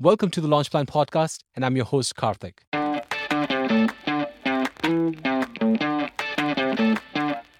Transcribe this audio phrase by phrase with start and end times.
[0.00, 2.58] Welcome to the Launch Plan Podcast, and I'm your host, Karthik.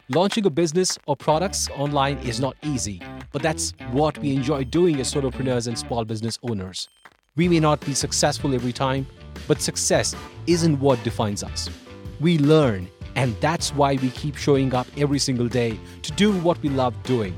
[0.09, 5.01] Launching a business or products online is not easy, but that's what we enjoy doing
[5.01, 6.89] as solopreneurs and small business owners.
[7.35, 9.09] We may not be successful every time,
[9.49, 10.15] but success
[10.47, 11.69] isn't what defines us.
[12.21, 16.63] We learn, and that's why we keep showing up every single day to do what
[16.63, 17.35] we love doing,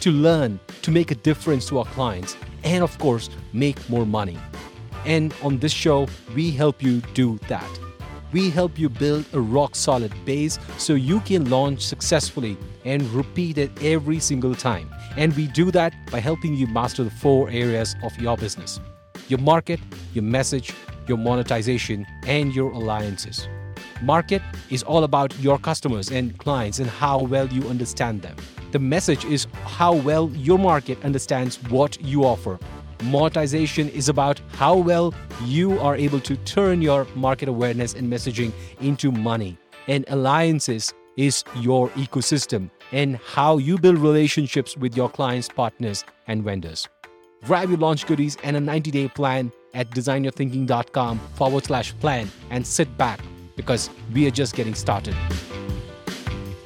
[0.00, 4.38] to learn, to make a difference to our clients, and of course, make more money.
[5.04, 7.68] And on this show, we help you do that
[8.32, 13.58] we help you build a rock solid base so you can launch successfully and repeat
[13.58, 14.90] it every single time.
[15.16, 18.80] And we do that by helping you master the four areas of your business
[19.28, 19.78] your market,
[20.14, 20.72] your message,
[21.06, 23.46] your monetization, and your alliances.
[24.00, 24.40] Market
[24.70, 28.36] is all about your customers and clients and how well you understand them.
[28.70, 32.58] The message is how well your market understands what you offer
[33.04, 38.52] Monetization is about how well you are able to turn your market awareness and messaging
[38.80, 39.56] into money.
[39.86, 46.42] And alliances is your ecosystem and how you build relationships with your clients, partners, and
[46.42, 46.88] vendors.
[47.44, 52.66] Grab your launch goodies and a 90 day plan at designyourthinking.com forward slash plan and
[52.66, 53.20] sit back
[53.54, 55.14] because we are just getting started.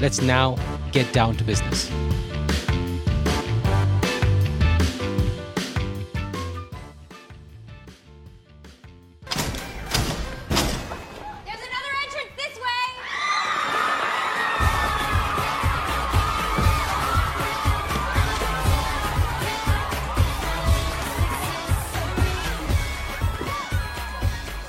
[0.03, 0.57] Let's now
[0.91, 1.89] get down to business.
[1.89, 2.01] There's
[11.47, 12.85] another entrance this way!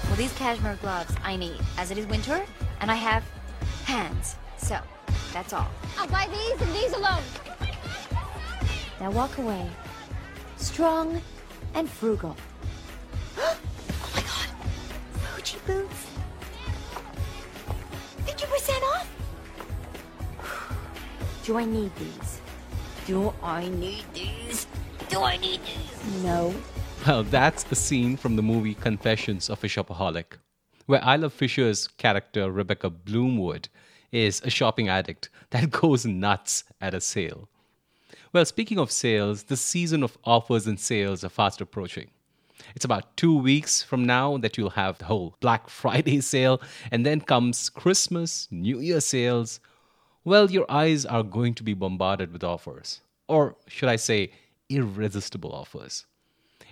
[0.05, 2.45] Well, these cashmere gloves I need, as it is winter,
[2.81, 3.23] and I have
[3.85, 4.35] hands.
[4.57, 4.79] So,
[5.33, 5.67] that's all.
[5.97, 7.23] I'll buy these and these alone.
[8.99, 9.67] Now walk away.
[10.57, 11.21] Strong
[11.73, 12.37] and frugal.
[13.37, 13.57] oh
[14.15, 14.49] my god!
[15.35, 16.07] Fuji boots.
[18.25, 19.09] 50% off?
[21.43, 22.41] Do I need these?
[23.05, 24.67] Do I need these?
[25.09, 26.23] Do I need these?
[26.23, 26.53] No.
[27.05, 30.37] Well, that's a scene from the movie Confessions of a Shopaholic,
[30.85, 33.67] where Isla Fisher's character, Rebecca Bloomwood,
[34.13, 37.49] is a shopping addict that goes nuts at a sale.
[38.31, 42.09] Well, speaking of sales, the season of offers and sales are fast approaching.
[42.75, 47.05] It's about two weeks from now that you'll have the whole Black Friday sale, and
[47.05, 49.59] then comes Christmas, New Year sales.
[50.23, 53.01] Well, your eyes are going to be bombarded with offers.
[53.27, 54.31] Or should I say,
[54.69, 56.05] irresistible offers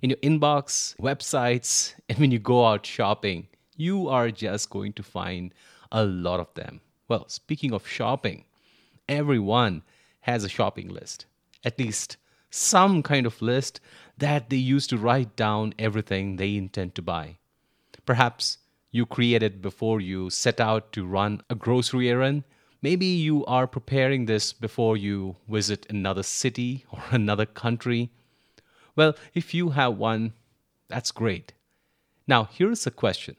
[0.02, 5.04] in your inbox, websites, and when you go out shopping, you are just going to
[5.04, 5.54] find
[5.92, 6.82] a lot of them.
[7.12, 8.46] Well, speaking of shopping,
[9.10, 9.84] everyone
[10.22, 11.26] has a shopping list,
[11.62, 12.16] at least
[12.50, 13.82] some kind of list
[14.18, 17.36] that they use to write down everything they intend to buy.
[18.06, 18.60] Perhaps
[18.92, 22.46] you created before you set out to run a grocery errand.
[22.82, 28.10] Maybe you are preparing this before you visit another city or another country.
[28.96, 30.32] Well, if you have one,
[30.88, 31.52] that's great.
[32.26, 33.36] Now, here's a question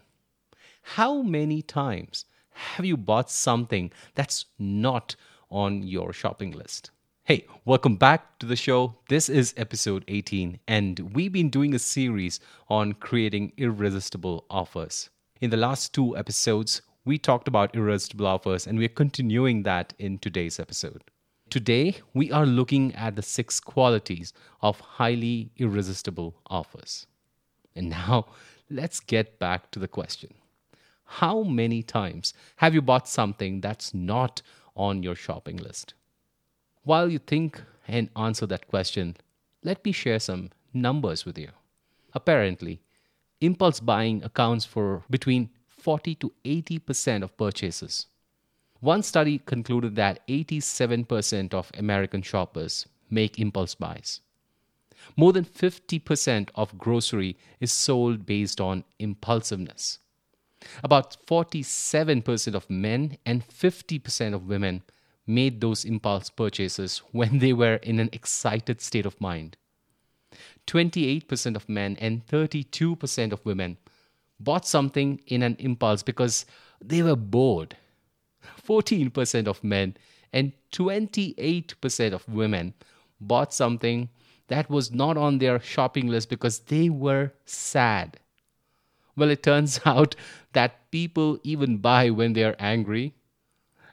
[0.83, 5.17] How many times have you bought something that's not
[5.51, 6.91] on your shopping list?
[7.25, 8.97] Hey, welcome back to the show.
[9.09, 15.09] This is episode 18, and we've been doing a series on creating irresistible offers.
[15.41, 20.19] In the last two episodes, we talked about irresistible offers, and we're continuing that in
[20.19, 21.05] today's episode.
[21.51, 27.07] Today, we are looking at the six qualities of highly irresistible offers.
[27.77, 28.27] And now,
[28.71, 30.35] let's get back to the question
[31.17, 34.41] How many times have you bought something that's not
[34.75, 35.93] on your shopping list?
[36.85, 39.19] While you think and answer that question,
[39.63, 41.51] let me share some numbers with you.
[42.15, 42.81] Apparently,
[43.43, 48.07] impulse buying accounts for between 40 to 80% of purchases.
[48.81, 54.21] One study concluded that 87% of American shoppers make impulse buys.
[55.15, 59.99] More than 50% of grocery is sold based on impulsiveness.
[60.83, 64.83] About 47% of men and 50% of women
[65.27, 69.57] made those impulse purchases when they were in an excited state of mind.
[70.67, 73.77] 28% of men and 32% of women
[74.41, 76.47] bought something in an impulse because
[76.81, 77.77] they were bored
[78.67, 79.97] 14% of men
[80.33, 82.75] and 28% of women
[83.21, 84.09] bought something
[84.49, 88.19] that was not on their shopping list because they were sad.
[89.17, 90.17] Well, it turns out
[90.53, 93.15] that people even buy when they are angry.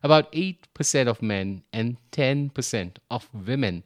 [0.03, 3.83] About 8% of men and 10% of women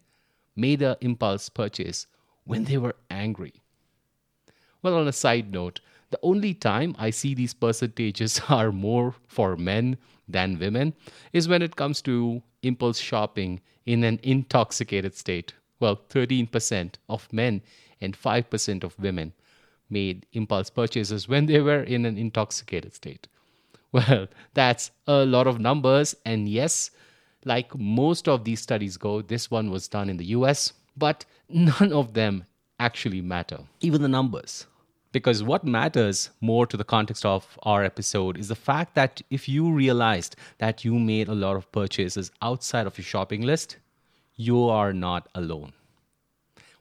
[0.56, 2.08] made an impulse purchase
[2.44, 3.54] when they were angry.
[4.82, 5.80] Well, on a side note,
[6.12, 9.98] the only time I see these percentages are more for men
[10.28, 10.94] than women
[11.32, 15.54] is when it comes to impulse shopping in an intoxicated state.
[15.80, 17.62] Well, 13% of men
[18.00, 19.34] and 5% of women
[19.94, 23.28] made impulse purchases when they were in an intoxicated state.
[23.94, 26.16] Well, that's a lot of numbers.
[26.26, 26.90] And yes,
[27.46, 31.94] like most of these studies go, this one was done in the US, but none
[31.94, 32.46] of them
[32.80, 34.66] actually matter, even the numbers.
[35.12, 39.48] Because what matters more to the context of our episode is the fact that if
[39.48, 43.78] you realized that you made a lot of purchases outside of your shopping list,
[44.36, 45.74] you are not alone.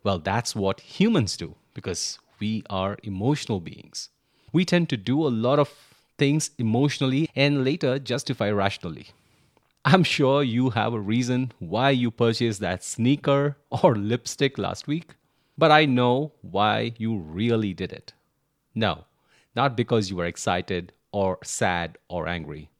[0.03, 4.09] Well, that's what humans do because we are emotional beings.
[4.53, 5.71] We tend to do a lot of
[6.19, 9.07] things emotionally and later justify rationally.
[9.85, 15.15] I'm sure you have a reason why you purchased that sneaker or lipstick last week,
[15.57, 18.13] but I know why you really did it.
[18.75, 19.05] No,
[19.55, 22.71] not because you were excited or sad or angry.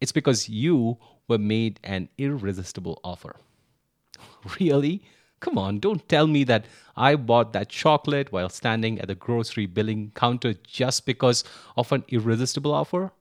[0.00, 3.36] It's because you were made an irresistible offer.
[4.60, 5.02] Really?
[5.40, 6.66] Come on, don't tell me that
[6.96, 11.44] I bought that chocolate while standing at the grocery billing counter just because
[11.76, 13.12] of an irresistible offer?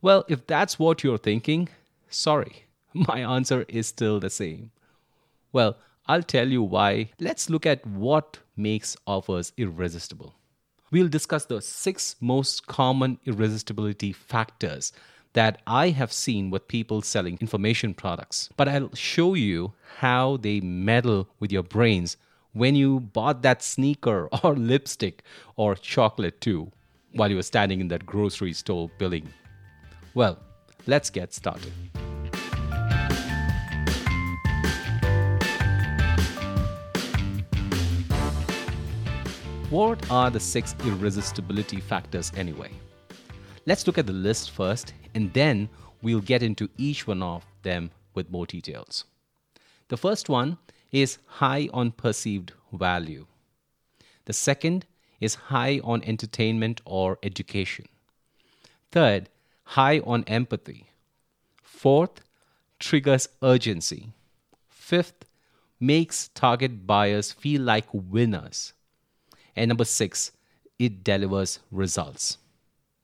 [0.00, 1.68] Well, if that's what you're thinking,
[2.08, 2.64] sorry,
[2.94, 4.70] my answer is still the same.
[5.52, 5.76] Well,
[6.06, 7.10] I'll tell you why.
[7.20, 10.34] Let's look at what makes offers irresistible.
[10.90, 14.92] We'll discuss the six most common irresistibility factors
[15.38, 18.48] that I have seen with people selling information products.
[18.56, 22.16] But I'll show you how they meddle with your brains
[22.54, 25.22] when you bought that sneaker or lipstick
[25.54, 26.72] or chocolate too
[27.12, 29.28] while you were standing in that grocery store billing.
[30.12, 30.40] Well,
[30.88, 31.72] let's get started.
[39.70, 42.72] What are the six irresistibility factors anyway?
[43.66, 45.68] Let's look at the list first, and then
[46.02, 49.04] we'll get into each one of them with more details.
[49.88, 50.58] The first one
[50.92, 53.26] is high on perceived value.
[54.26, 54.86] The second
[55.20, 57.86] is high on entertainment or education.
[58.92, 59.28] Third,
[59.64, 60.90] high on empathy.
[61.62, 62.20] Fourth,
[62.78, 64.12] triggers urgency.
[64.68, 65.24] Fifth,
[65.80, 68.72] makes target buyers feel like winners.
[69.54, 70.32] And number six,
[70.78, 72.38] it delivers results.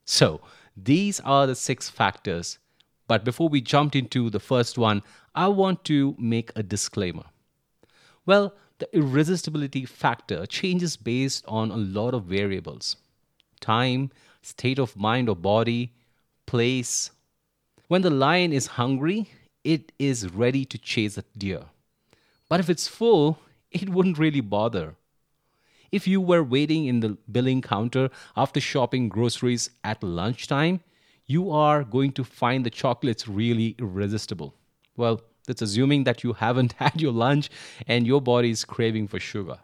[0.05, 0.41] So,
[0.75, 2.59] these are the six factors.
[3.07, 5.03] But before we jump into the first one,
[5.35, 7.25] I want to make a disclaimer.
[8.25, 12.97] Well, the irresistibility factor changes based on a lot of variables
[13.61, 14.11] time,
[14.41, 15.93] state of mind or body,
[16.45, 17.11] place.
[17.87, 19.29] When the lion is hungry,
[19.63, 21.63] it is ready to chase a deer.
[22.49, 23.39] But if it's full,
[23.71, 24.95] it wouldn't really bother.
[25.91, 30.81] If you were waiting in the billing counter after shopping groceries at lunchtime,
[31.25, 34.55] you are going to find the chocolates really irresistible.
[34.95, 37.49] Well, that's assuming that you haven't had your lunch
[37.87, 39.59] and your body is craving for sugar.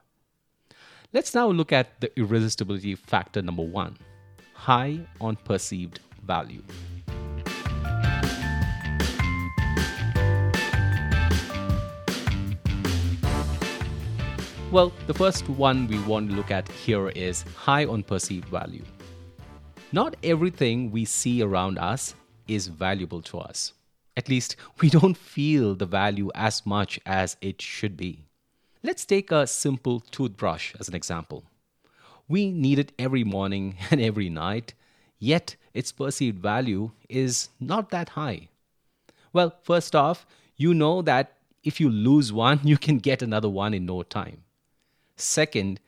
[1.14, 3.98] Let's now look at the irresistibility factor number one
[4.54, 6.62] high on perceived value.
[14.72, 18.86] Well, the first one we want to look at here is high on perceived value.
[19.92, 22.16] Not everything we see around us
[22.48, 23.74] is valuable to us.
[24.16, 28.24] At least we don't feel the value as much as it should be.
[28.82, 31.44] Let's take a simple toothbrush as an example.
[32.30, 34.74] We need it every morning and every night,
[35.20, 38.48] yet its perceived value is not that high.
[39.34, 43.74] Well, first off, you know that if you lose one, you can get another one
[43.74, 44.46] in no time.
[45.22, 45.80] Second,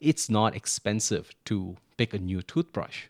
[0.00, 3.04] it's not expensive to pick a new toothbrush.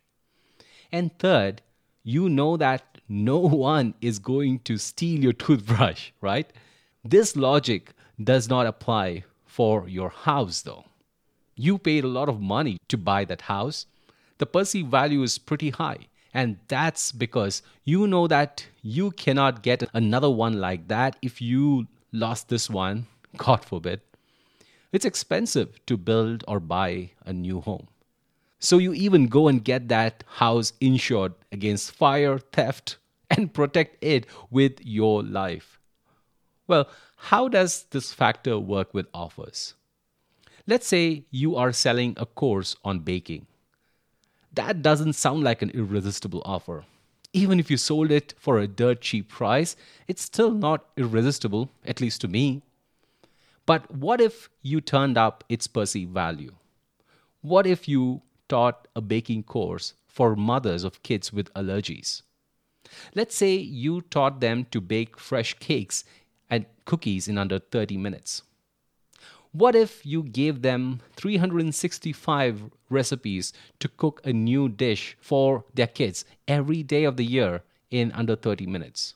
[0.92, 1.62] And third,
[2.04, 3.38] you know that no
[3.70, 6.52] one is going to steal your toothbrush, right?
[7.04, 10.84] This logic does not apply for your house, though.
[11.56, 13.86] You paid a lot of money to buy that house.
[14.38, 16.08] The perceived value is pretty high.
[16.34, 21.86] And that's because you know that you cannot get another one like that if you
[22.12, 24.00] lost this one, God forbid.
[24.92, 27.88] It's expensive to build or buy a new home.
[28.58, 32.98] So you even go and get that house insured against fire, theft,
[33.30, 35.80] and protect it with your life.
[36.68, 39.74] Well, how does this factor work with offers?
[40.66, 43.46] Let's say you are selling a course on baking.
[44.52, 46.84] That doesn't sound like an irresistible offer.
[47.32, 49.74] Even if you sold it for a dirt cheap price,
[50.06, 52.62] it's still not irresistible, at least to me.
[53.66, 56.54] But what if you turned up its perceived value?
[57.40, 62.20] What if you taught a baking course for mothers of kids with allergies.
[63.14, 66.04] Let's say you taught them to bake fresh cakes
[66.50, 68.42] and cookies in under 30 minutes.
[69.52, 76.26] What if you gave them 365 recipes to cook a new dish for their kids
[76.46, 79.14] every day of the year in under 30 minutes?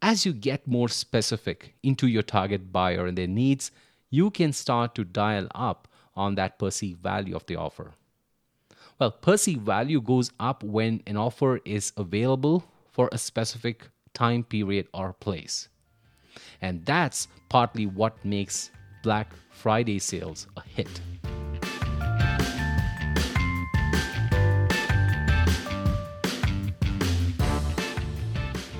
[0.00, 3.72] As you get more specific into your target buyer and their needs,
[4.10, 7.92] you can start to dial up on that perceived value of the offer.
[8.98, 14.88] Well, perceived value goes up when an offer is available for a specific time period
[14.94, 15.68] or place.
[16.60, 18.70] And that's partly what makes
[19.02, 21.00] Black Friday sales a hit.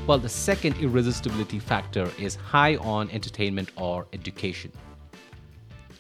[0.09, 4.73] Well, the second irresistibility factor is high on entertainment or education.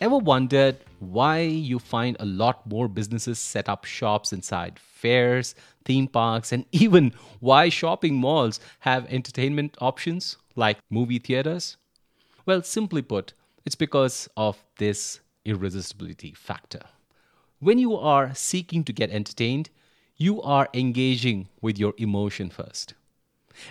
[0.00, 6.08] Ever wondered why you find a lot more businesses set up shops inside fairs, theme
[6.08, 11.76] parks, and even why shopping malls have entertainment options like movie theaters?
[12.46, 13.34] Well, simply put,
[13.66, 16.80] it's because of this irresistibility factor.
[17.58, 19.68] When you are seeking to get entertained,
[20.16, 22.94] you are engaging with your emotion first.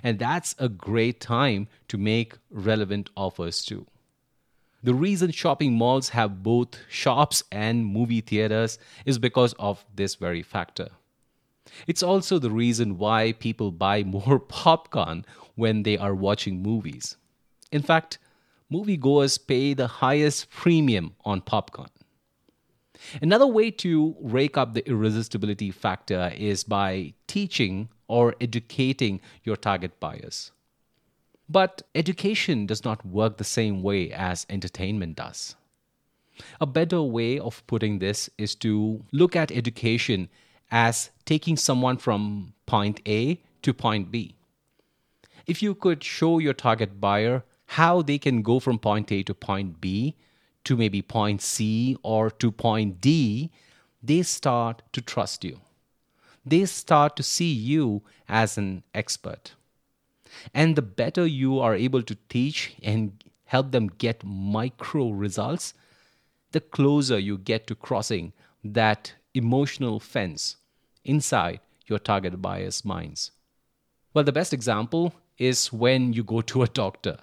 [0.03, 3.86] And that's a great time to make relevant offers too.
[4.84, 10.44] The reason shopping malls have both shops and movie theaters is because of this very
[10.44, 10.89] factor.
[11.88, 15.25] It's also the reason why people buy more popcorn
[15.56, 17.17] when they are watching movies.
[17.72, 18.20] In fact,
[18.72, 21.89] moviegoers pay the highest premium on popcorn.
[23.22, 30.00] Another way to rake up the irresistibility factor is by teaching or educating your target
[30.00, 30.52] buyers.
[31.50, 35.56] But education does not work the same way as entertainment does.
[36.62, 40.30] A better way of putting this is to look at education
[40.70, 44.36] as taking someone from point A to point B.
[45.46, 49.34] If you could show your target buyer how they can go from point A to
[49.34, 50.16] point B
[50.66, 53.50] to maybe point C or to point D,
[54.04, 55.62] they start to trust you
[56.50, 59.54] they start to see you as an expert.
[60.54, 65.74] And the better you are able to teach and help them get micro results,
[66.51, 70.58] the closer you get to crossing that emotional fence
[71.04, 73.32] inside your target buyer's minds.
[74.13, 77.20] Well, the best example is when you go to a doctor.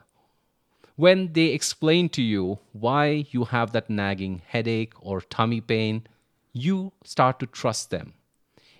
[0.96, 6.06] When they explain to you why you have that nagging headache or tummy pain,
[6.52, 8.14] you start to trust them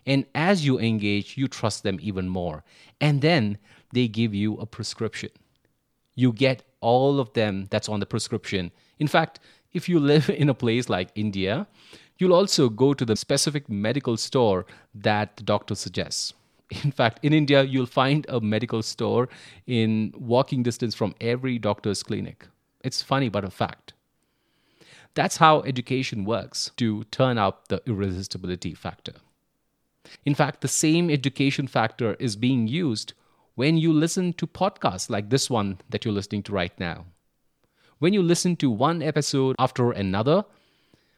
[0.06, 2.62] and as you engage, you trust them even more.
[3.00, 3.58] And then
[3.92, 5.30] they give you a prescription.
[6.14, 8.70] You get all of them that's on the prescription.
[8.98, 9.40] In fact,
[9.72, 11.66] if you live in a place like India,
[12.18, 16.32] you'll also go to the specific medical store that the doctor suggests.
[16.82, 19.28] In fact, in India, you'll find a medical store
[19.66, 22.46] in walking distance from every doctor's clinic.
[22.82, 23.92] It's funny, but a fact.
[25.14, 29.14] That's how education works to turn up the irresistibility factor.
[30.24, 33.14] In fact, the same education factor is being used
[33.54, 37.06] when you listen to podcasts like this one that you're listening to right now.
[37.98, 40.44] When you listen to one episode after another,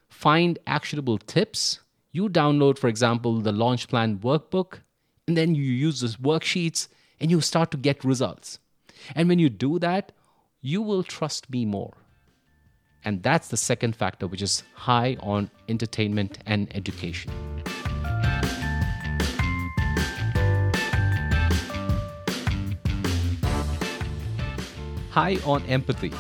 [0.08, 1.80] find actionable tips.
[2.12, 4.80] You download, for example, the launch plan workbook,
[5.26, 6.88] and then you use those worksheets
[7.20, 8.58] and you start to get results.
[9.14, 10.12] And when you do that,
[10.60, 11.94] you will trust me more.
[13.04, 17.30] And that's the second factor, which is high on entertainment and education.
[25.16, 26.12] High on empathy?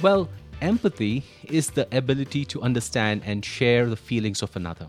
[0.00, 0.28] Well,
[0.60, 4.86] empathy is the ability to understand and share the feelings of another.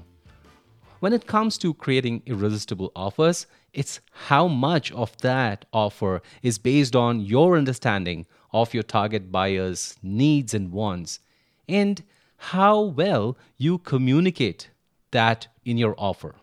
[1.00, 6.96] When it comes to creating irresistible offers, it's how much of that offer is based
[6.96, 11.20] on your understanding of your target buyer's needs and wants,
[11.68, 12.04] and
[12.38, 14.70] how well you communicate
[15.10, 16.36] that in your offer.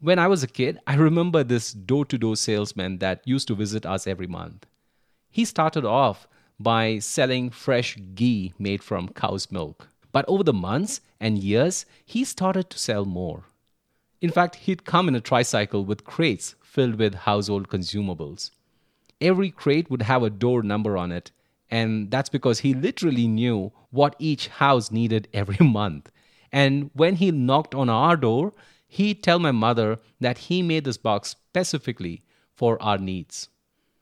[0.00, 3.54] When I was a kid, I remember this door to door salesman that used to
[3.54, 4.64] visit us every month.
[5.30, 6.26] He started off
[6.58, 9.88] by selling fresh ghee made from cow's milk.
[10.10, 13.44] But over the months and years, he started to sell more.
[14.20, 18.50] In fact, he'd come in a tricycle with crates filled with household consumables.
[19.20, 21.30] Every crate would have a door number on it,
[21.70, 26.10] and that's because he literally knew what each house needed every month.
[26.50, 28.54] And when he knocked on our door,
[28.86, 32.22] he'd tell my mother that he made this box specifically
[32.54, 33.48] for our needs.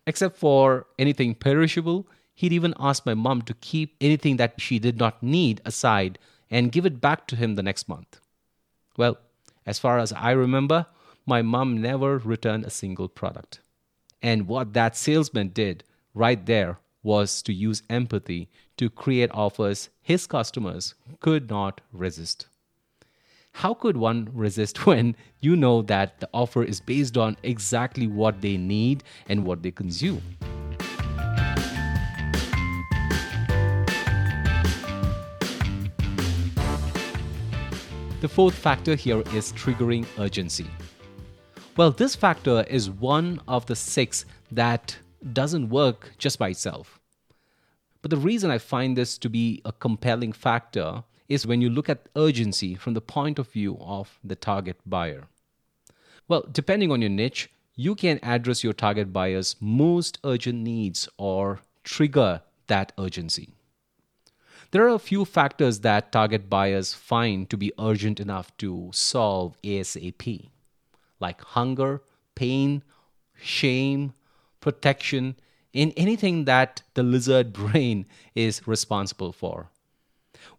[0.06, 4.98] Except for anything perishable, he'd even ask my mom to keep anything that she did
[4.98, 6.18] not need aside
[6.50, 8.20] and give it back to him the next month.
[8.96, 9.18] Well,
[9.66, 10.86] as far as I remember,
[11.26, 13.60] my mom never returned a single product.
[14.22, 15.82] And what that salesman did
[16.14, 22.46] right there was to use empathy to create offers his customers could not resist.
[23.60, 28.42] How could one resist when you know that the offer is based on exactly what
[28.42, 30.20] they need and what they consume?
[38.20, 40.66] The fourth factor here is triggering urgency.
[41.78, 44.98] Well, this factor is one of the six that
[45.32, 47.00] doesn't work just by itself.
[48.02, 51.88] But the reason I find this to be a compelling factor is when you look
[51.88, 55.24] at urgency from the point of view of the target buyer.
[56.28, 61.60] Well, depending on your niche, you can address your target buyer's most urgent needs or
[61.84, 63.50] trigger that urgency.
[64.70, 69.56] There are a few factors that target buyers find to be urgent enough to solve
[69.62, 70.50] ASAP,
[71.20, 72.02] like hunger,
[72.34, 72.82] pain,
[73.40, 74.12] shame,
[74.60, 75.36] protection,
[75.72, 79.70] in anything that the lizard brain is responsible for.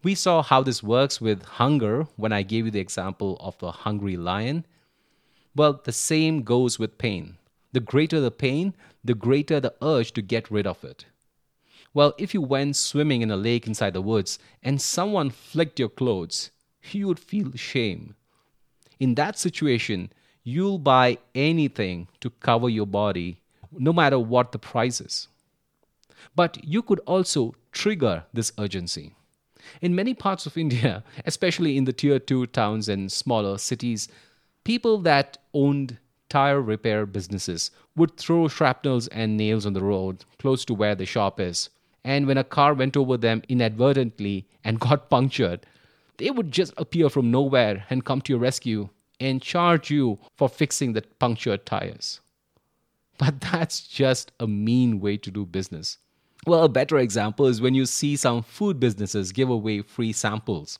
[0.03, 3.71] We saw how this works with hunger when I gave you the example of the
[3.71, 4.65] hungry lion.
[5.55, 7.37] Well, the same goes with pain.
[7.73, 11.05] The greater the pain, the greater the urge to get rid of it.
[11.93, 15.89] Well, if you went swimming in a lake inside the woods and someone flicked your
[15.89, 16.51] clothes,
[16.91, 18.15] you would feel shame.
[18.99, 20.11] In that situation,
[20.43, 23.41] you'll buy anything to cover your body,
[23.71, 25.27] no matter what the price is.
[26.35, 29.13] But you could also trigger this urgency.
[29.81, 34.07] In many parts of India, especially in the tier 2 towns and smaller cities,
[34.63, 35.97] people that owned
[36.29, 41.05] tire repair businesses would throw shrapnels and nails on the road close to where the
[41.05, 41.69] shop is
[42.07, 45.65] and when a car went over them inadvertently and got punctured,
[46.15, 48.87] they would just appear from nowhere and come to your rescue
[49.19, 52.21] and charge you for fixing the punctured tires.
[53.17, 55.97] But that's just a mean way to do business.
[56.45, 60.79] Well, a better example is when you see some food businesses give away free samples.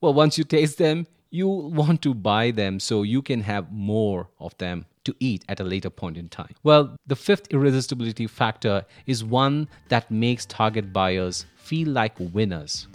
[0.00, 4.28] Well, once you taste them, you want to buy them so you can have more
[4.38, 6.54] of them to eat at a later point in time?
[6.62, 12.86] Well, the fifth irresistibility factor is one that makes target buyers feel like winners.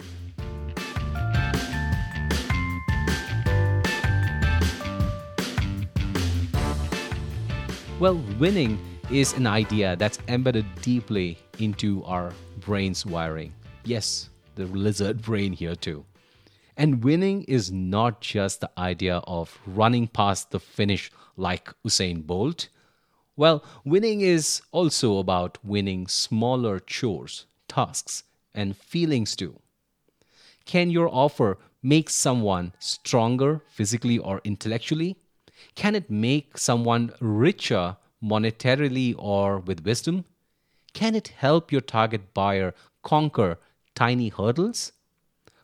[8.00, 8.78] Well, winning
[9.10, 13.52] is an idea that's embedded deeply into our brain's wiring.
[13.84, 16.04] Yes, the lizard brain here too.
[16.76, 22.68] And winning is not just the idea of running past the finish like Usain Bolt.
[23.36, 29.60] Well, winning is also about winning smaller chores, tasks, and feelings too.
[30.64, 35.16] Can your offer make someone stronger physically or intellectually?
[35.74, 40.24] Can it make someone richer monetarily or with wisdom?
[40.94, 43.58] Can it help your target buyer conquer
[43.96, 44.92] tiny hurdles?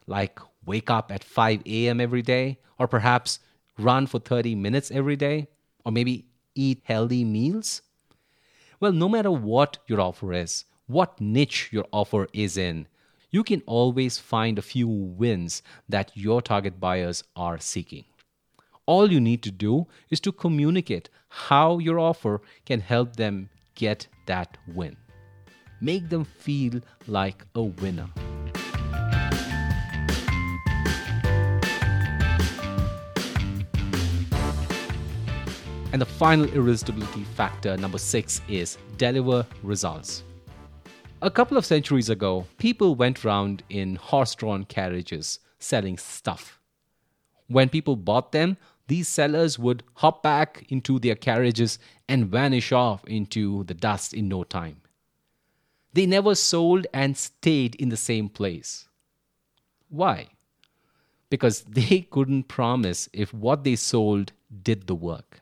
[0.07, 2.01] Like wake up at 5 a.m.
[2.01, 3.38] every day, or perhaps
[3.79, 5.47] run for 30 minutes every day,
[5.85, 7.83] or maybe eat healthy meals?
[8.81, 12.88] Well, no matter what your offer is, what niche your offer is in,
[13.31, 18.05] you can always find a few wins that your target buyers are seeking.
[18.85, 24.09] All you need to do is to communicate how your offer can help them get
[24.27, 24.97] that win.
[25.81, 28.09] Make them feel like a winner.
[35.93, 40.23] And the final irresistibility factor, number six, is deliver results.
[41.23, 46.61] A couple of centuries ago, people went round in horse drawn carriages selling stuff.
[47.49, 53.05] When people bought them, these sellers would hop back into their carriages and vanish off
[53.07, 54.80] into the dust in no time.
[55.92, 58.88] They never sold and stayed in the same place.
[59.88, 60.29] Why?
[61.29, 65.40] Because they couldn't promise if what they sold did the work.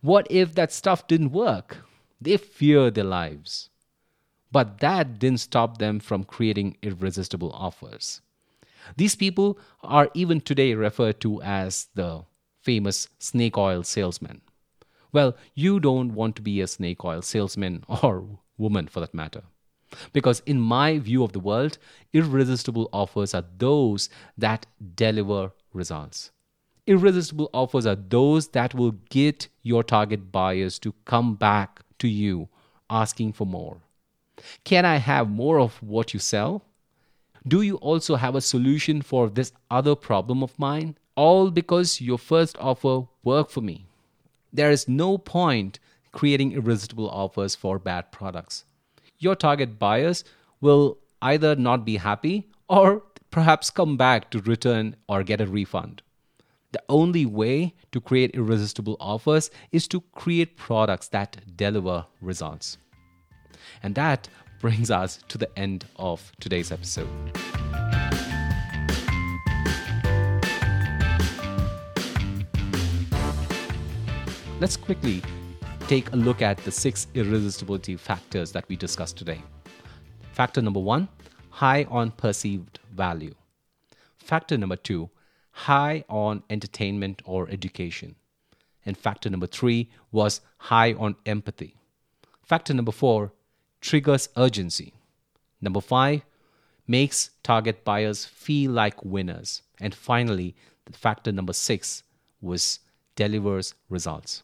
[0.00, 1.78] What if that stuff didn't work?
[2.20, 3.70] They fear their lives.
[4.50, 8.20] But that didn't stop them from creating irresistible offers.
[8.96, 12.24] These people are even today referred to as the
[12.62, 14.40] famous snake oil salesman.
[15.12, 19.42] Well, you don't want to be a snake oil salesman or woman for that matter.
[20.12, 21.78] Because in my view of the world,
[22.12, 26.30] irresistible offers are those that deliver results
[26.88, 32.48] irresistible offers are those that will get your target buyers to come back to you
[32.88, 33.76] asking for more.
[34.64, 36.62] Can I have more of what you sell?
[37.46, 42.16] Do you also have a solution for this other problem of mine all because your
[42.16, 43.84] first offer worked for me.
[44.52, 45.80] There is no point
[46.12, 48.64] creating irresistible offers for bad products.
[49.18, 50.24] Your target buyers
[50.60, 56.02] will either not be happy or perhaps come back to return or get a refund.
[56.72, 62.76] The only way to create irresistible offers is to create products that deliver results.
[63.82, 64.28] And that
[64.60, 67.08] brings us to the end of today's episode.
[74.60, 75.22] Let's quickly
[75.88, 79.40] take a look at the six irresistibility factors that we discussed today.
[80.32, 81.08] Factor number one
[81.48, 83.34] high on perceived value.
[84.18, 85.08] Factor number two
[85.50, 88.16] high on entertainment or education.
[88.84, 91.74] And factor number three was high on empathy.
[92.42, 93.32] Factor number four
[93.80, 94.92] triggers urgency.
[95.62, 96.20] Number five
[96.86, 99.62] makes target buyers feel like winners.
[99.80, 100.54] And finally,
[100.92, 102.02] factor number six
[102.42, 102.80] was
[103.16, 104.42] delivers results.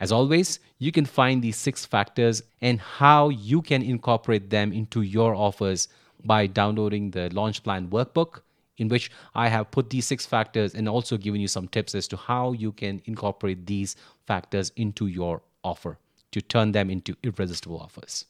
[0.00, 5.02] As always, you can find these six factors and how you can incorporate them into
[5.02, 5.88] your offers
[6.24, 8.40] by downloading the launch plan workbook
[8.78, 12.08] in which I have put these six factors and also given you some tips as
[12.08, 15.98] to how you can incorporate these factors into your offer
[16.32, 18.24] to turn them into irresistible offers.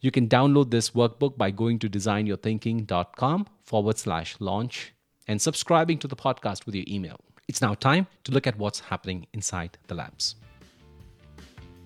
[0.00, 4.92] You can download this workbook by going to designyourthinking.com forward slash launch
[5.28, 7.20] and subscribing to the podcast with your email.
[7.48, 10.34] It's now time to look at what's happening inside the labs.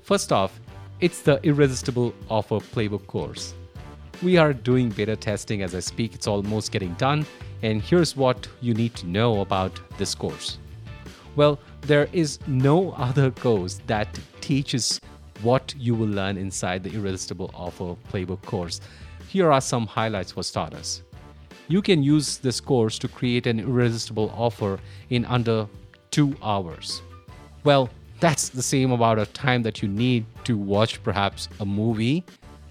[0.04, 0.60] First off,
[1.00, 3.54] it's the Irresistible Offer Playbook course.
[4.22, 7.24] We are doing beta testing as I speak, it's almost getting done,
[7.62, 10.58] and here's what you need to know about this course.
[11.36, 14.06] Well, there is no other course that
[14.42, 15.00] teaches
[15.40, 18.82] what you will learn inside the Irresistible Offer Playbook course.
[19.28, 21.02] Here are some highlights for starters.
[21.68, 25.66] You can use this course to create an irresistible offer in under
[26.10, 27.00] two hours.
[27.64, 27.88] Well,
[28.24, 32.24] that's the same amount of time that you need to watch perhaps a movie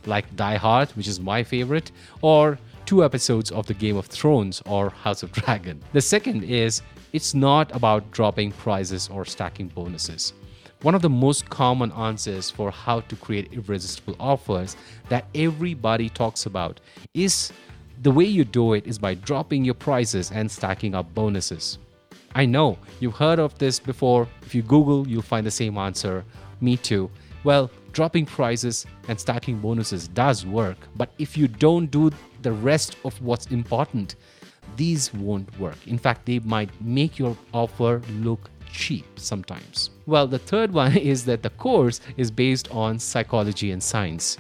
[0.07, 1.91] like Die Hard, which is my favorite,
[2.23, 5.79] or two episodes of the Game of Thrones or House of Dragon.
[5.93, 10.33] The second is it's not about dropping prizes or stacking bonuses.
[10.81, 14.75] One of the most common answers for how to create irresistible offers
[15.09, 16.79] that everybody talks about
[17.13, 17.53] is
[18.01, 21.77] the way you do it is by dropping your prices and stacking up bonuses.
[22.35, 24.27] I know you've heard of this before.
[24.41, 26.25] If you Google, you'll find the same answer.
[26.61, 27.09] Me too.
[27.43, 32.09] Well, dropping prices and stacking bonuses does work, but if you don't do
[32.41, 34.15] the rest of what's important,
[34.77, 35.77] these won't work.
[35.87, 39.91] In fact, they might make your offer look cheap sometimes.
[40.05, 44.37] Well, the third one is that the course is based on psychology and science.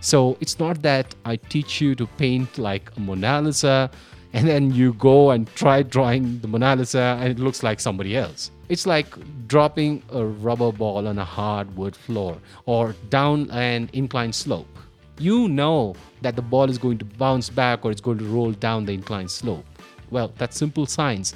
[0.00, 3.90] So it's not that I teach you to paint like a Mona Lisa
[4.40, 8.18] and then you go and try drawing the Mona Lisa and it looks like somebody
[8.18, 8.50] else.
[8.68, 9.06] It's like
[9.48, 14.68] dropping a rubber ball on a hardwood floor or down an inclined slope.
[15.18, 18.52] You know that the ball is going to bounce back or it's going to roll
[18.52, 19.64] down the inclined slope.
[20.10, 21.34] Well, that's simple science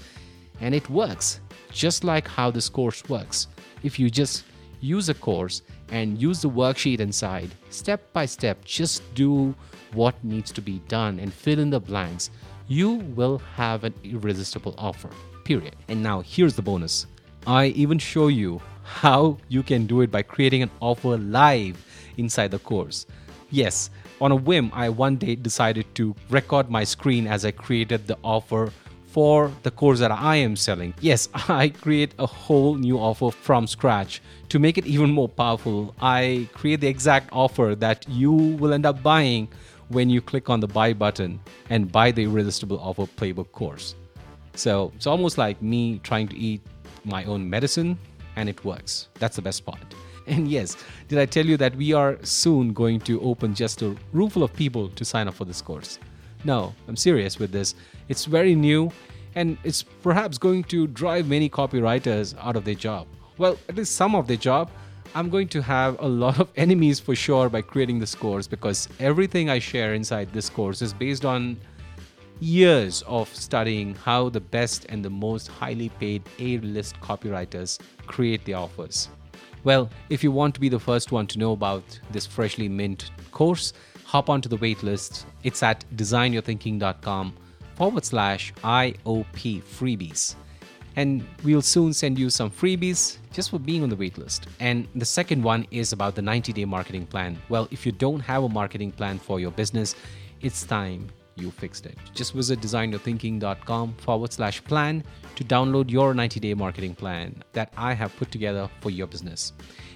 [0.60, 1.40] and it works
[1.72, 3.46] just like how this course works.
[3.82, 4.44] If you just
[4.82, 9.54] use a course and use the worksheet inside, step by step, just do
[9.94, 12.30] what needs to be done and fill in the blanks,
[12.70, 15.10] you will have an irresistible offer.
[15.42, 15.74] Period.
[15.88, 17.06] And now here's the bonus.
[17.44, 21.84] I even show you how you can do it by creating an offer live
[22.16, 23.06] inside the course.
[23.50, 28.06] Yes, on a whim, I one day decided to record my screen as I created
[28.06, 28.70] the offer
[29.08, 30.94] for the course that I am selling.
[31.00, 34.22] Yes, I create a whole new offer from scratch.
[34.50, 38.86] To make it even more powerful, I create the exact offer that you will end
[38.86, 39.48] up buying
[39.90, 43.94] when you click on the buy button and buy the Irresistible Offer Playbook course.
[44.54, 46.62] So it's almost like me trying to eat
[47.04, 47.98] my own medicine,
[48.36, 49.08] and it works.
[49.18, 49.78] That's the best part.
[50.26, 50.76] And yes,
[51.08, 54.52] did I tell you that we are soon going to open just a roomful of
[54.52, 55.98] people to sign up for this course?
[56.44, 57.74] No, I'm serious with this.
[58.08, 58.92] It's very new
[59.34, 63.08] and it's perhaps going to drive many copywriters out of their job.
[63.38, 64.70] Well, at least some of their job.
[65.12, 68.88] I'm going to have a lot of enemies for sure by creating this course because
[69.00, 71.56] everything I share inside this course is based on
[72.38, 78.44] years of studying how the best and the most highly paid A list copywriters create
[78.44, 79.08] their offers.
[79.64, 83.10] Well, if you want to be the first one to know about this freshly mint
[83.32, 83.72] course,
[84.04, 85.24] hop onto the waitlist.
[85.42, 87.36] It's at designyourthinking.com
[87.74, 90.36] forward slash IOP freebies.
[91.00, 94.40] And we'll soon send you some freebies just for being on the waitlist.
[94.60, 97.38] And the second one is about the 90 day marketing plan.
[97.48, 99.94] Well, if you don't have a marketing plan for your business,
[100.42, 101.96] it's time you fixed it.
[102.12, 105.02] Just visit designyourthinking.com forward slash plan
[105.36, 109.54] to download your 90 day marketing plan that I have put together for your business.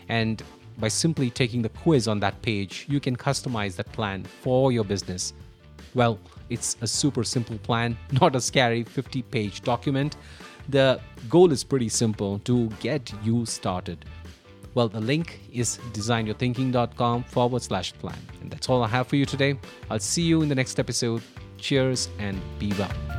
[0.09, 0.43] And
[0.79, 4.85] by simply taking the quiz on that page, you can customize that plan for your
[4.85, 5.35] business.
[5.95, 10.17] Well, it's a super simple plan, not a scary 50 page document.
[10.69, 14.05] The goal is pretty simple to get you started.
[14.75, 18.19] Well, the link is designyourthinking.com forward slash plan.
[18.41, 19.59] And that's all I have for you today.
[19.91, 21.23] I'll see you in the next episode.
[21.59, 23.14] Cheers and be well.